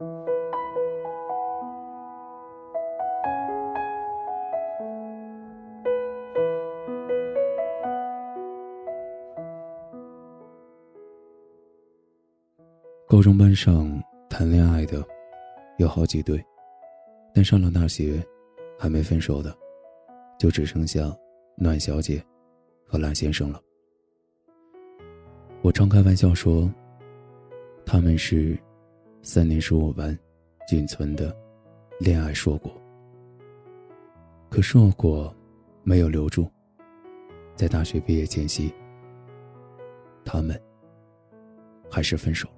[0.00, 0.06] 高
[13.20, 15.04] 中班上谈恋爱的
[15.76, 16.42] 有好几对，
[17.34, 18.24] 但上了大学
[18.78, 19.54] 还没分手的，
[20.38, 21.14] 就只剩下
[21.58, 22.24] 暖小姐
[22.86, 23.60] 和蓝先生了。
[25.60, 26.72] 我常开玩笑说，
[27.84, 28.58] 他们是
[29.22, 30.18] 三年十五班
[30.66, 31.36] 仅存的
[31.98, 32.72] 恋爱硕果。
[34.48, 35.34] 可硕果
[35.82, 36.50] 没有留住，
[37.54, 38.72] 在大学毕业前夕，
[40.24, 40.60] 他们
[41.90, 42.54] 还是分手了。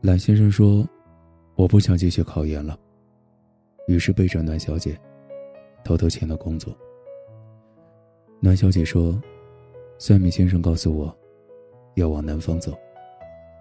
[0.00, 0.86] 懒先生说
[1.54, 2.78] ：“我不想继续考研了。”
[3.86, 4.98] 于是背着暖小姐，
[5.84, 6.76] 偷偷签了工作。
[8.40, 9.20] 暖小姐说
[9.98, 11.16] ：“算命先生告诉我，
[11.94, 12.78] 要往南方走，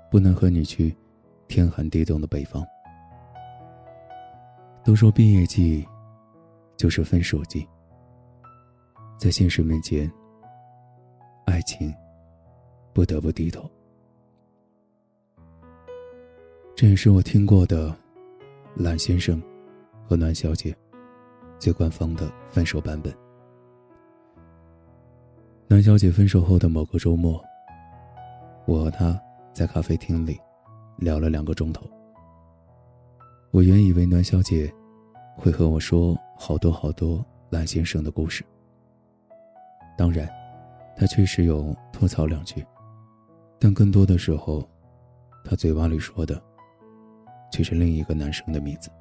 [0.10, 0.96] 不能和你去
[1.48, 2.66] 天寒地冻的北方。
[4.84, 5.86] 都说毕业季
[6.78, 7.68] 就是分手季，
[9.18, 10.10] 在现实面前，
[11.46, 11.94] 爱情
[12.94, 13.70] 不得不低头。”
[16.74, 17.94] 这也是我听过的
[18.76, 19.42] 蓝先生
[20.08, 20.76] 和暖小姐
[21.58, 23.14] 最官方的分手版本。
[25.68, 27.44] 暖小姐分手后的某个周末，
[28.68, 29.20] 我和她
[29.58, 30.40] 在咖啡厅里
[31.00, 31.90] 聊了两个钟头。
[33.50, 34.72] 我原以为暖小姐
[35.36, 38.44] 会和我说好多好多蓝先生的故事，
[39.98, 40.30] 当然，
[40.96, 42.64] 她确实有吐槽两句，
[43.58, 44.64] 但更多的时候，
[45.44, 46.40] 她嘴巴里说的。
[47.50, 48.92] 却是另一个男生的名字。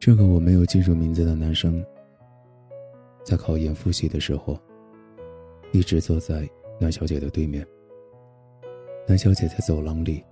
[0.00, 1.82] 这个我没有记住名字的男生，
[3.22, 4.58] 在考研复习的时候，
[5.72, 6.46] 一直坐在
[6.80, 7.64] 暖小姐的对面。
[9.06, 10.24] 南小姐在走廊里，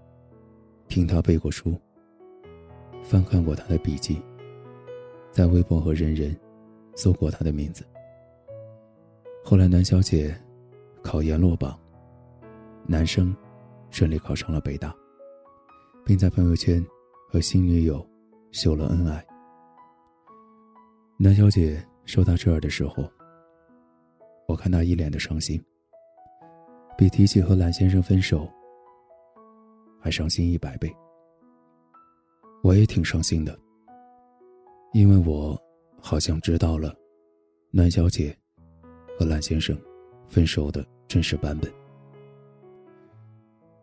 [0.89, 1.79] 听他背过书，
[3.03, 4.23] 翻看过他的笔记，
[5.31, 6.35] 在微博和人人
[6.95, 7.85] 搜过他的名字。
[9.45, 10.35] 后来，南小姐
[11.03, 11.79] 考研落榜，
[12.87, 13.37] 男生
[13.91, 14.95] 顺利考上了北大。
[16.05, 16.85] 并在朋友圈
[17.29, 18.05] 和新女友
[18.51, 19.25] 秀了恩爱。
[21.17, 23.09] 南小姐说到这儿的时候，
[24.49, 25.63] 我看她一脸的伤心，
[26.99, 28.51] 比提起和蓝先生分手
[30.03, 30.95] 还伤心一百倍。
[32.63, 33.59] 我也挺伤心的，
[34.93, 35.57] 因为我
[36.01, 36.95] 好像知道了
[37.71, 38.37] 南小姐
[39.19, 39.79] 和蓝先生
[40.29, 41.73] 分手的真实版本。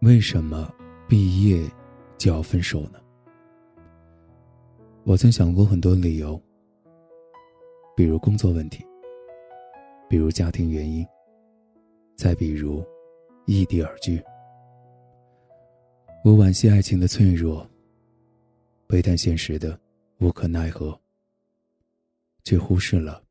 [0.02, 0.72] 为什么
[1.08, 1.68] 毕业？
[2.18, 3.00] 就要分手呢？
[5.06, 6.38] 我曾想过很多理由，
[7.96, 8.86] 比如工作问题，
[10.10, 11.08] 比如家庭原因，
[12.18, 12.84] 再比如
[13.46, 14.22] 异地而居。
[16.24, 17.68] 我惋惜爱情的脆弱，
[18.88, 19.80] 悲叹现实的
[20.20, 21.00] 无可奈何，
[22.44, 23.24] 却忽视了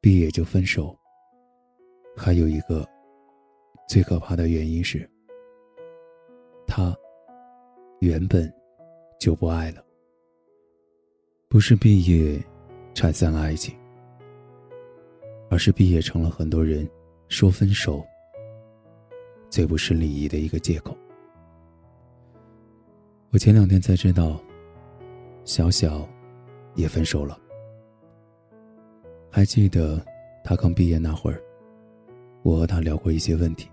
[0.00, 0.96] 毕业就分手。
[2.16, 2.86] 还有一个
[3.88, 5.08] 最可怕的原因是，
[6.66, 6.96] 他。
[8.00, 8.52] 原本
[9.16, 9.84] 就不爱了，
[11.48, 12.44] 不是毕业
[12.94, 13.72] 拆散了爱情，
[15.48, 16.84] 而是毕业成了很多人
[17.28, 18.04] 说分手
[19.48, 20.96] 最不失礼仪的一个借口。
[23.32, 24.38] 我前两天才知道，
[25.42, 26.06] 小小
[26.74, 27.38] 也分手了。
[29.30, 30.04] 还记得
[30.44, 31.40] 他刚毕业那会儿，
[32.42, 33.70] 我和他聊过一些问题。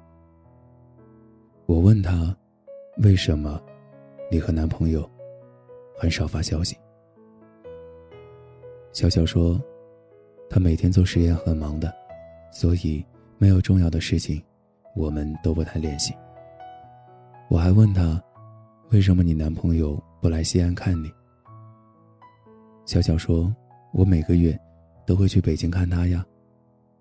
[1.66, 2.34] 我问他，
[3.04, 3.62] 为什么？
[4.32, 5.10] 你和男朋友
[5.98, 6.78] 很少发消息。
[8.94, 9.60] 小小说，
[10.50, 11.94] 他每天做实验很忙的，
[12.50, 13.06] 所以
[13.38, 14.42] 没有重要的事情，
[14.96, 16.14] 我们都不太联系。
[17.50, 18.24] 我还问他，
[18.92, 21.12] 为什么你男朋友不来西安看你？
[22.86, 23.54] 小小说，
[23.94, 24.60] 我每个月
[25.06, 26.26] 都会去北京看他呀，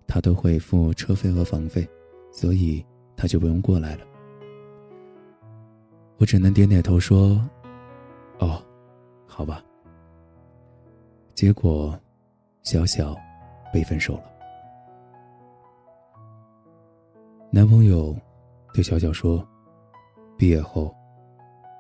[0.06, 1.88] 他都会付车费和房费，
[2.31, 2.84] 所以
[3.16, 4.04] 他就不用过来了。
[6.19, 7.43] 我只能点点头说
[8.38, 8.62] ：“哦，
[9.26, 9.64] 好吧。”
[11.32, 11.99] 结果，
[12.64, 13.17] 小小
[13.73, 14.25] 被分手了。
[17.50, 18.14] 男朋友
[18.75, 19.43] 对小小说
[20.37, 20.94] ：“毕业后，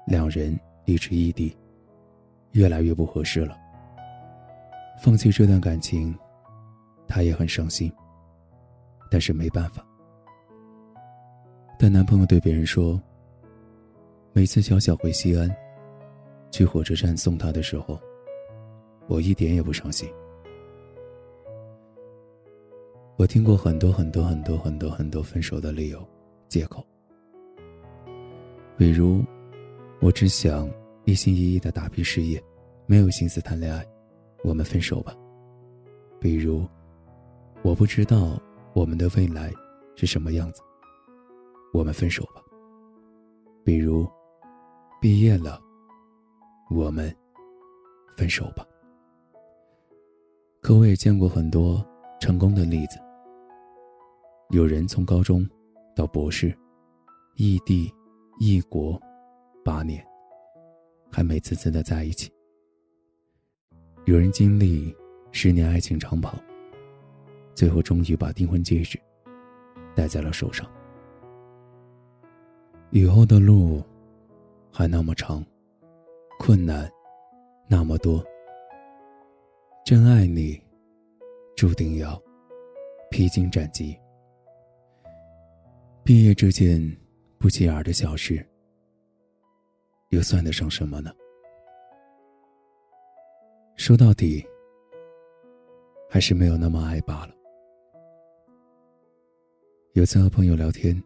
[0.08, 1.54] 两人一直异地，
[2.52, 3.56] 越来越不合适了。
[5.02, 6.16] 放弃这段感情，
[7.06, 7.92] 她也很伤心。
[9.10, 9.86] 但是没办法。”
[11.78, 13.00] 但男朋友对别人说。
[14.34, 15.50] 每次小小回西安，
[16.52, 17.98] 去火车站送她的时候，
[19.08, 20.08] 我一点也不伤心。
[23.16, 26.06] 我听过很多很多很多很多很多分手的理由、
[26.46, 26.86] 借口。
[28.76, 29.24] 比如，
[30.00, 30.70] 我只想
[31.04, 32.42] 一心一意的打拼事业，
[32.86, 33.84] 没有心思谈恋爱，
[34.44, 35.12] 我们分手吧。
[36.20, 36.66] 比如，
[37.62, 38.40] 我不知道
[38.74, 39.52] 我们的未来
[39.96, 40.62] 是什么样子，
[41.72, 42.42] 我们分手吧。
[43.64, 44.08] 比如，
[45.00, 45.60] 毕业了，
[46.70, 47.14] 我们
[48.16, 48.64] 分手吧。
[50.60, 51.84] 可我也见过很多
[52.20, 52.98] 成功的例子，
[54.50, 55.44] 有人从高中
[55.94, 56.56] 到博士，
[57.34, 57.92] 异地。
[58.40, 58.96] 异国，
[59.68, 60.02] 八年，
[61.12, 62.32] 还美滋滋的在一起。
[64.06, 64.96] 有人经历
[65.30, 66.38] 十年爱情长跑，
[67.54, 68.98] 最后终于把订婚戒指
[69.94, 70.66] 戴在了手上。
[72.92, 73.84] 以后的路
[74.72, 75.44] 还那么长，
[76.38, 76.90] 困难
[77.68, 78.24] 那么多。
[79.84, 80.58] 真爱你，
[81.54, 82.18] 注定要
[83.10, 83.94] 披荆斩棘。
[86.02, 86.80] 毕业这件。
[87.40, 88.44] 不起眼的小事，
[90.10, 91.10] 又算得上什么呢？
[93.76, 94.44] 说到底，
[96.08, 97.34] 还是没有那么爱罢了。
[99.92, 101.00] 有次和朋友聊天，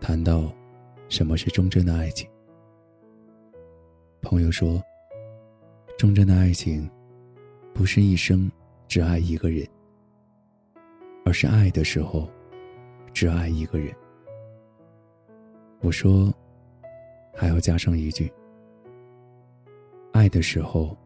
[0.00, 0.52] 谈到
[1.08, 2.28] 什么是忠贞的爱情，
[4.20, 4.82] 朋友说
[5.96, 6.90] ：“忠贞的爱情，
[7.72, 8.50] 不是一生
[8.88, 9.64] 只爱一个人，
[11.24, 12.28] 而是爱的时候，
[13.12, 13.94] 只爱一个人。”
[15.80, 16.32] 我说，
[17.34, 18.32] 还要加上一句：
[20.12, 20.96] 爱的时候，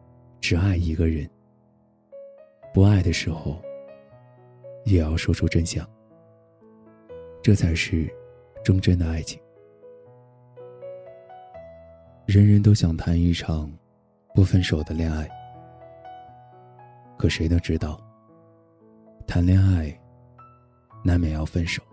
[0.41, 1.27] 只爱一个人；
[2.73, 3.61] 不爱的时候，
[4.83, 5.87] 也要说出真相。
[7.41, 8.11] 这才是
[8.63, 9.39] 忠贞的爱情。
[12.25, 13.71] 人人都想谈一场
[14.33, 15.29] 不分手的恋爱，
[17.17, 18.01] 可谁都知道，
[19.27, 19.95] 谈恋爱
[21.03, 21.83] 难免要分手。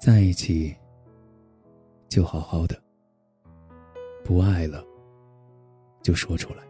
[0.00, 0.76] 在一起，
[2.08, 2.74] 就好好的；
[4.24, 4.82] 不爱了，
[6.02, 6.62] 就说出来。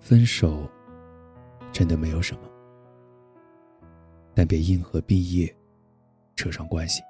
[0.00, 0.68] 分手，
[1.72, 2.40] 真的没有什么，
[4.34, 5.56] 但别硬和毕业
[6.34, 7.02] 扯上关系。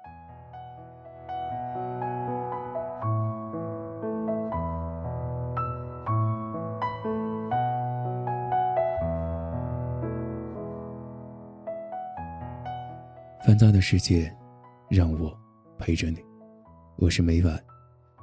[13.45, 14.31] 烦躁的世界，
[14.89, 15.35] 让我
[15.77, 16.26] 陪着你。
[16.99, 17.63] 我是每晚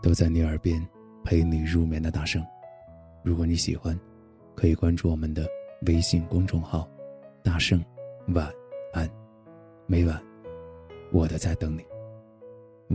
[0.02, 0.84] 都在你耳边
[1.24, 2.44] 陪你入眠的大圣。
[3.22, 3.98] 如果你喜欢，
[4.56, 5.46] 可以关注我们的
[5.86, 6.88] 微信公众号
[7.40, 7.82] “大圣
[8.34, 8.52] 晚
[8.92, 9.08] 安”。
[9.86, 10.20] 每晚
[11.12, 11.84] 我都在等你。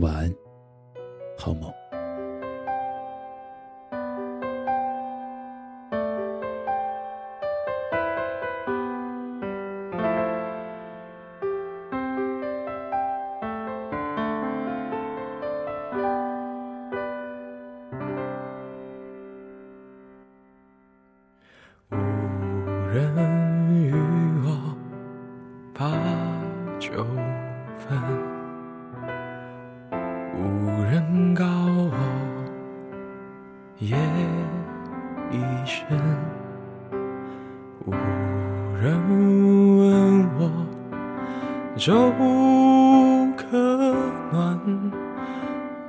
[0.02, 0.34] 晚安，
[1.34, 1.72] 好梦。
[33.80, 33.96] 夜
[35.32, 35.98] 已深，
[37.86, 37.92] 无
[38.78, 38.94] 人
[39.78, 40.50] 问我
[41.78, 42.12] 粥
[43.38, 43.56] 可
[44.30, 44.60] 暖，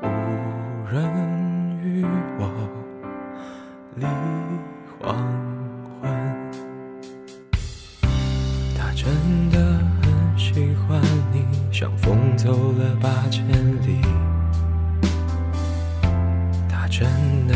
[0.02, 0.06] 无
[0.90, 0.96] 人
[1.84, 2.06] 与
[2.40, 2.48] 我
[3.96, 4.06] 立
[5.02, 5.14] 黄
[6.00, 6.10] 昏。
[8.74, 9.06] 他真
[9.50, 9.60] 的
[10.02, 11.02] 很喜欢
[11.34, 11.46] 你。
[11.74, 13.46] 像风走了八千
[13.82, 14.00] 里，
[16.70, 17.06] 他真
[17.48, 17.56] 的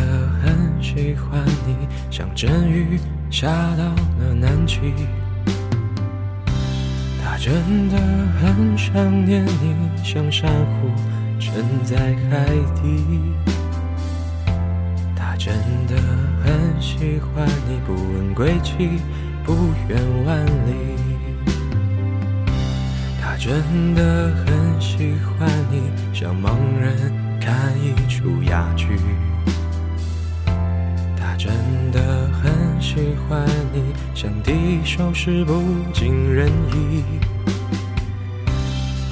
[0.96, 1.76] 喜欢你，
[2.10, 2.98] 像阵雨
[3.30, 4.80] 下到了南极。
[7.22, 7.54] 他真
[7.90, 7.98] 的
[8.40, 10.90] 很想念你，像珊瑚
[11.38, 11.98] 沉在
[12.30, 12.46] 海
[12.82, 13.34] 底。
[15.14, 15.54] 他真
[15.86, 15.98] 的
[16.42, 19.02] 很喜欢你，不问归期，
[19.44, 19.54] 不
[19.90, 20.96] 远万里。
[23.22, 27.12] 他真的很喜欢你，像盲人
[27.42, 28.88] 看一出哑剧。
[31.46, 31.54] 真
[31.92, 32.96] 的很喜
[33.30, 35.62] 欢你，像第一首诗不
[35.94, 37.04] 尽人意。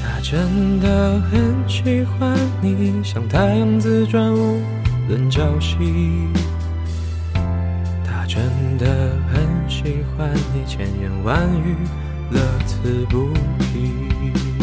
[0.01, 4.59] 他真的很喜欢你，像太阳自转无
[5.07, 6.27] 人朝夕。
[8.03, 8.43] 他真
[8.79, 11.75] 的很喜欢你，千言万语。
[12.31, 14.62] 乐此不疲。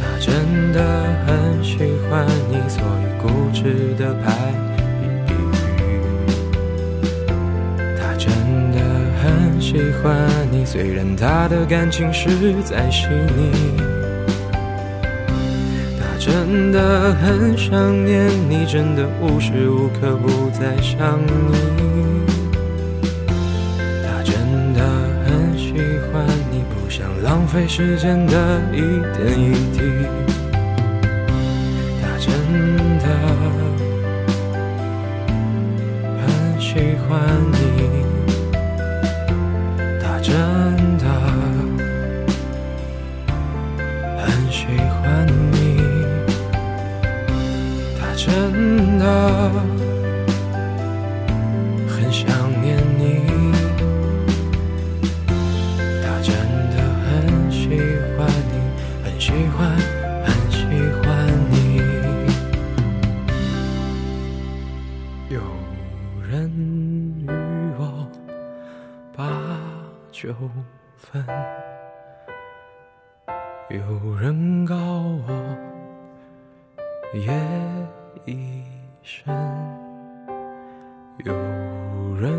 [0.00, 0.78] 他真的
[1.26, 1.78] 很喜
[2.08, 4.24] 欢你，所以固执的排
[5.26, 5.34] 比喻。
[7.98, 8.26] 他真
[8.72, 8.78] 的
[9.22, 10.06] 很喜欢
[10.50, 12.28] 你，虽然他的感情实
[12.64, 13.52] 在细腻。
[15.98, 22.15] 他真的很想念你，真的无时无刻不在想你。
[27.56, 29.80] 费时间的一点一滴。
[32.02, 32.28] 他真
[32.98, 33.06] 的
[36.20, 36.68] 很喜
[37.08, 37.16] 欢
[37.52, 37.65] 你，
[73.68, 75.28] 有人告我
[77.14, 77.32] 夜
[78.24, 78.62] 已
[79.02, 79.34] 深，
[81.24, 81.32] 有
[82.20, 82.30] 人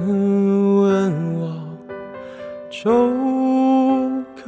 [0.81, 1.77] 问我
[2.69, 2.89] 粥
[4.35, 4.45] 可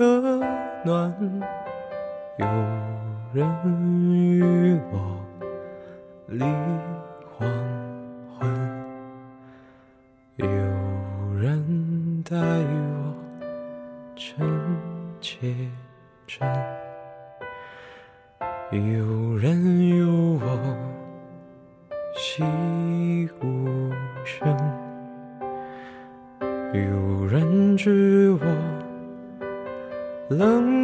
[0.86, 1.13] 暖，
[2.38, 2.45] 有
[3.33, 3.45] 人
[22.39, 23.91] 寂无
[24.24, 24.48] 声，
[26.72, 28.39] 有人知我
[30.29, 30.78] 冷